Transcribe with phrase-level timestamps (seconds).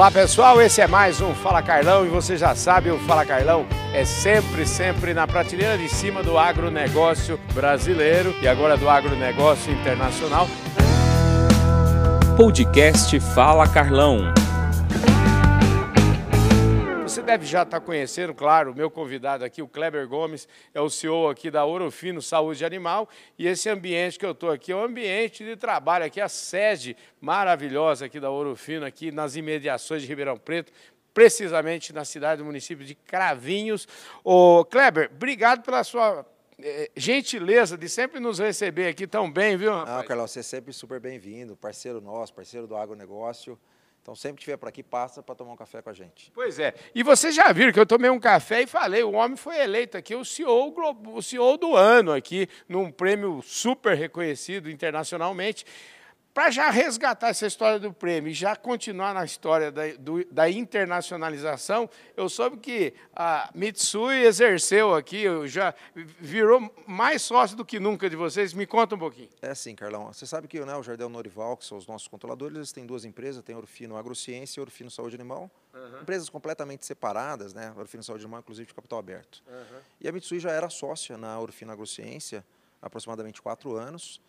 [0.00, 3.66] Olá pessoal, esse é mais um Fala Carlão e você já sabe, o Fala Carlão
[3.92, 10.48] é sempre, sempre na prateleira de cima do agronegócio brasileiro e agora do agronegócio internacional.
[12.34, 14.32] Podcast Fala Carlão.
[17.10, 20.88] Você deve já estar conhecendo, claro, o meu convidado aqui, o Kleber Gomes, é o
[20.88, 24.84] CEO aqui da Orofino Saúde Animal, e esse ambiente que eu estou aqui é um
[24.84, 30.38] ambiente de trabalho aqui, a sede maravilhosa aqui da Orofino, aqui nas imediações de Ribeirão
[30.38, 30.72] Preto,
[31.12, 33.88] precisamente na cidade do município de Cravinhos.
[34.22, 36.24] Ô, Kleber, obrigado pela sua
[36.62, 39.96] eh, gentileza de sempre nos receber aqui tão bem, viu, rapaz?
[39.96, 43.58] Não, Carlão, você é sempre super bem-vindo, parceiro nosso, parceiro do agronegócio.
[44.02, 46.32] Então, sempre que estiver por aqui, passa para tomar um café com a gente.
[46.34, 46.74] Pois é.
[46.94, 49.96] E vocês já viram que eu tomei um café e falei, o homem foi eleito
[49.96, 50.74] aqui o CEO,
[51.14, 55.66] o CEO do ano aqui, num prêmio super reconhecido internacionalmente.
[56.32, 60.48] Para já resgatar essa história do prêmio e já continuar na história da, do, da,
[60.48, 65.74] internacionalização, eu soube que a Mitsui exerceu aqui, já
[66.20, 68.54] virou mais sócio do que nunca de vocês.
[68.54, 69.28] Me conta um pouquinho.
[69.42, 70.06] É assim, Carlão.
[70.12, 73.04] Você sabe que né, o Jardel Norival, que são os nossos controladores, eles têm duas
[73.04, 75.50] empresas, tem Orfino Agrociência e Orfino Saúde Animal.
[75.74, 76.02] Uhum.
[76.02, 77.74] Empresas completamente separadas, né?
[77.76, 79.42] Orfino Saúde Animal, inclusive, de capital aberto.
[79.48, 79.80] Uhum.
[80.00, 82.44] E a Mitsui já era sócia na Orfino Agrociência
[82.80, 84.20] há aproximadamente quatro anos.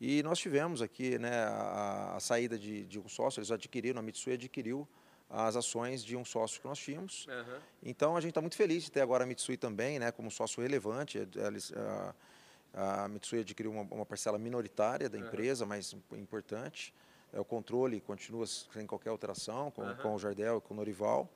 [0.00, 4.02] E nós tivemos aqui né, a, a saída de, de, um sócio, eles adquiriram, a
[4.02, 4.88] Mitsui adquiriu
[5.28, 7.26] as ações de um sócio que nós tínhamos.
[7.26, 7.58] Uhum.
[7.82, 10.62] Então a gente está muito feliz de ter agora a Mitsui também né, como sócio
[10.62, 11.18] relevante.
[11.18, 12.14] Eles, a,
[13.04, 15.68] a Mitsui adquiriu uma, uma, parcela minoritária da empresa, uhum.
[15.68, 16.94] mas importante.
[17.30, 19.96] É, o controle continua sem qualquer alteração com, uhum.
[19.96, 21.28] com o Jardel e com o Norival.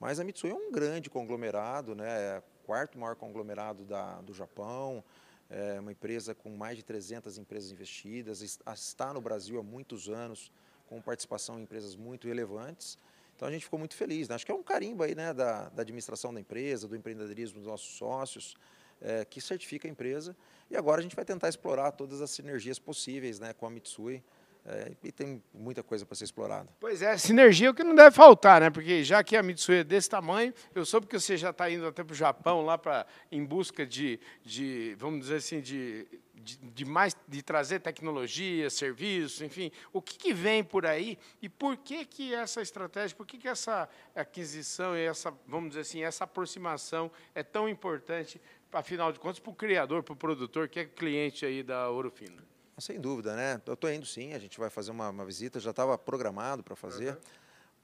[0.00, 4.34] Mas a Mitsui é um grande conglomerado, né, é o quarto maior conglomerado da, do
[4.34, 5.04] Japão
[5.50, 10.52] é uma empresa com mais de 300 empresas investidas, está no Brasil há muitos anos,
[10.86, 12.98] com participação em empresas muito relevantes.
[13.34, 14.28] Então a gente ficou muito feliz.
[14.28, 14.34] Né?
[14.34, 17.68] Acho que é um carimbo aí, né, da, da administração da empresa, do empreendedorismo dos
[17.68, 18.56] nossos sócios,
[19.00, 20.36] é, que certifica a empresa.
[20.70, 24.22] E agora a gente vai tentar explorar todas as sinergias possíveis né, com a Mitsui.
[24.64, 26.68] É, e tem muita coisa para ser explorada.
[26.78, 28.68] Pois é, sinergia é o que não deve faltar, né?
[28.68, 31.86] Porque já que a Mitsui é desse tamanho, eu soube que você já está indo
[31.86, 36.56] até para o Japão lá para em busca de, de, vamos dizer assim, de, de,
[36.58, 39.70] de, mais de trazer tecnologia, serviços, enfim.
[39.90, 43.48] O que, que, vem por aí e por que que essa estratégia, por que que
[43.48, 48.38] essa aquisição e essa, vamos dizer assim, essa aproximação é tão importante,
[48.70, 52.10] afinal de contas, para o criador, para o produtor, que é cliente aí da Ouro
[52.10, 52.42] Fino?
[52.78, 53.60] Sem dúvida, né?
[53.66, 56.76] Eu estou indo sim, a gente vai fazer uma, uma visita, já estava programado para
[56.76, 57.14] fazer.
[57.14, 57.20] Uhum.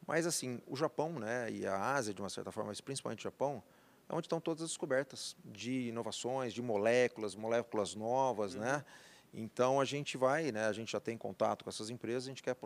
[0.07, 3.23] Mas, assim, o Japão né, e a Ásia, de uma certa forma, mas principalmente o
[3.23, 3.63] Japão,
[4.09, 8.61] é onde estão todas as descobertas de inovações, de moléculas, moléculas novas, uhum.
[8.61, 8.85] né?
[9.37, 12.43] Então a gente vai, né, a gente já tem contato com essas empresas, a gente
[12.43, 12.57] quer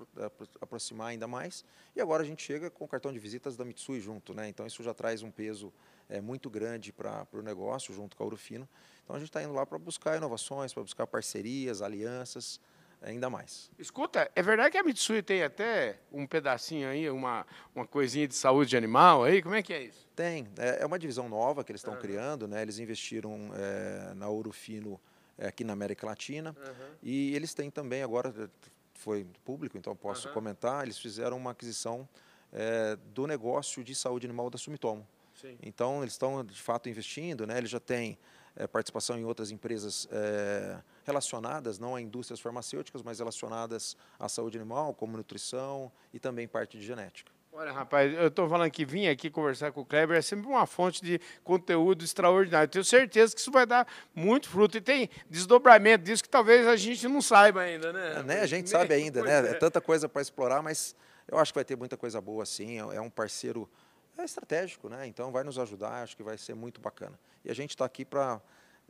[0.61, 1.65] aproximar ainda mais.
[1.97, 4.49] E agora a gente chega com o cartão de visitas da Mitsui junto, né?
[4.49, 5.73] Então isso já traz um peso
[6.09, 8.69] é, muito grande para o negócio junto com a Urufino.
[9.03, 12.61] Então a gente está indo lá para buscar inovações, para buscar parcerias, alianças,
[13.01, 13.71] ainda mais.
[13.79, 18.35] Escuta, é verdade que a Mitsui tem até um pedacinho aí, uma, uma coisinha de
[18.35, 19.41] saúde de animal aí?
[19.41, 20.07] Como é que é isso?
[20.15, 20.47] Tem.
[20.59, 22.01] É, é uma divisão nova que eles estão uhum.
[22.01, 22.61] criando, né?
[22.61, 25.01] Eles investiram é, na Urufino
[25.39, 26.57] aqui na América Latina.
[26.59, 26.95] Uhum.
[27.03, 28.51] E eles têm também, agora
[28.95, 30.35] foi público, então posso uhum.
[30.35, 32.09] comentar, eles fizeram uma aquisição
[32.53, 35.07] é, do negócio de saúde animal da Sumitomo.
[35.35, 35.57] Sim.
[35.63, 37.59] Então, eles estão, de fato, investindo, né?
[37.59, 38.19] eles já têm
[38.57, 44.59] é, participação em outras empresas é, relacionadas, não a indústrias farmacêuticas, mas relacionadas à saúde
[44.59, 47.31] animal, como nutrição e também parte de genética.
[47.53, 50.67] Olha, rapaz, eu estou falando que vim aqui conversar com o Kleber é sempre uma
[50.67, 52.69] fonte de conteúdo extraordinário.
[52.69, 54.77] Tenho certeza que isso vai dar muito fruto.
[54.77, 58.13] E tem desdobramento disso que talvez a gente não saiba ainda, né?
[58.19, 58.41] É, né?
[58.41, 59.49] A gente sabe ainda, né?
[59.49, 59.51] É.
[59.51, 60.95] é tanta coisa para explorar, mas
[61.27, 62.79] eu acho que vai ter muita coisa boa, sim.
[62.79, 63.69] É, é um parceiro
[64.17, 65.07] é estratégico, né?
[65.07, 67.19] Então vai nos ajudar, acho que vai ser muito bacana.
[67.45, 68.41] E a gente está aqui para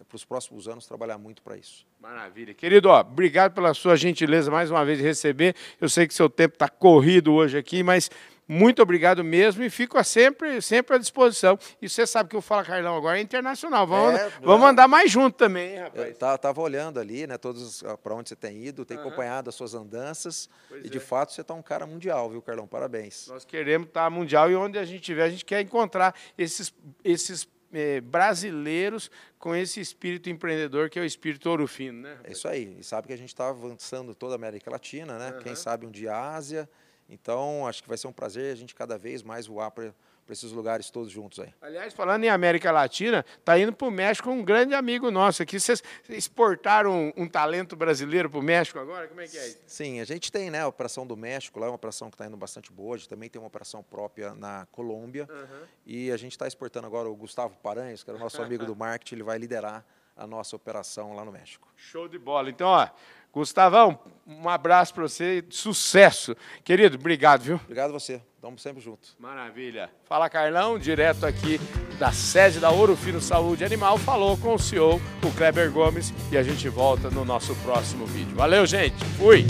[0.04, 1.86] para os próximos anos trabalhar muito para isso.
[2.00, 2.54] Maravilha.
[2.54, 5.54] Querido, ó, obrigado pela sua gentileza mais uma vez de receber.
[5.80, 8.10] Eu sei que seu tempo está corrido hoje aqui, mas
[8.48, 11.58] muito obrigado mesmo e fico sempre, sempre à disposição.
[11.82, 13.86] E você sabe que o Fala Carlão agora é internacional.
[13.86, 14.70] Vamos, é, vamos é.
[14.70, 16.16] andar mais junto também, hein, rapaz.
[16.18, 19.06] Eu estava olhando ali, né, todos ah, para onde você tem ido, tem uhum.
[19.06, 20.48] acompanhado as suas andanças.
[20.68, 21.00] Pois e de é.
[21.00, 22.66] fato você está um cara mundial, viu, Carlão?
[22.66, 23.26] Parabéns.
[23.28, 26.72] Nós queremos estar tá mundial e onde a gente estiver, a gente quer encontrar esses,
[27.04, 32.18] esses eh, brasileiros com esse espírito empreendedor que é o espírito ouro fino, né?
[32.24, 32.76] É isso aí.
[32.78, 35.32] E sabe que a gente está avançando toda a América Latina, né?
[35.32, 35.40] Uhum.
[35.40, 36.68] Quem sabe um dia a Ásia
[37.08, 39.92] Então, acho que vai ser um prazer a gente cada vez mais voar para
[40.28, 41.52] esses lugares todos juntos aí.
[41.60, 45.58] Aliás, falando em América Latina, está indo para o México um grande amigo nosso aqui.
[45.58, 49.08] Vocês exportaram um, um talento brasileiro para o México agora?
[49.08, 49.58] Como é que é isso?
[49.66, 52.26] Sim, a gente tem né, a Operação do México, lá é uma operação que está
[52.26, 52.96] indo bastante boa.
[52.96, 55.26] A gente também tem uma operação própria na Colômbia.
[55.30, 55.66] Uhum.
[55.86, 58.76] E a gente está exportando agora o Gustavo Paranhos, que era o nosso amigo do
[58.76, 59.84] marketing, ele vai liderar
[60.18, 61.68] a nossa operação lá no México.
[61.76, 62.50] Show de bola.
[62.50, 62.88] Então, ó,
[63.38, 63.96] Gustavão,
[64.26, 66.36] um abraço para você, sucesso.
[66.64, 67.54] Querido, obrigado, viu?
[67.62, 68.20] Obrigado a você.
[68.34, 69.16] Estamos sempre juntos.
[69.16, 69.90] Maravilha.
[70.04, 71.60] Fala, Carlão, direto aqui
[72.00, 76.36] da sede da Ouro Fino Saúde Animal, falou com o CEO, o Kleber Gomes, e
[76.36, 78.34] a gente volta no nosso próximo vídeo.
[78.34, 79.04] Valeu, gente.
[79.16, 79.46] Fui.